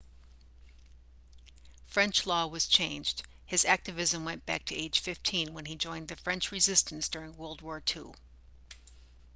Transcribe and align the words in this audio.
french 1.85 2.25
law 2.25 2.47
was 2.47 2.65
changed 2.65 3.21
his 3.45 3.63
activism 3.65 4.25
went 4.25 4.43
back 4.47 4.65
to 4.65 4.73
age 4.73 4.99
15 4.99 5.53
when 5.53 5.65
he 5.65 5.75
joined 5.75 6.07
the 6.07 6.15
french 6.15 6.51
resistance 6.51 7.07
during 7.09 7.37
world 7.37 7.61
war 7.61 7.83
ii 7.95 8.05